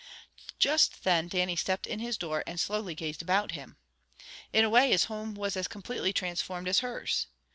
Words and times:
Just 0.57 1.03
then 1.03 1.27
Dannie 1.27 1.55
stepped 1.55 1.85
in 1.85 1.99
his 1.99 2.17
door, 2.17 2.43
and 2.47 2.59
slowly 2.59 2.95
gazed 2.95 3.21
about 3.21 3.51
him. 3.51 3.77
In 4.51 4.65
a 4.65 4.69
way 4.71 4.89
his 4.89 5.03
home 5.03 5.35
was 5.35 5.55
as 5.55 5.67
completely 5.67 6.11
transformed 6.11 6.67
as 6.67 6.79
hers. 6.79 7.27